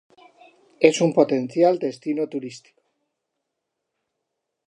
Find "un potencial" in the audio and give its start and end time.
0.99-1.77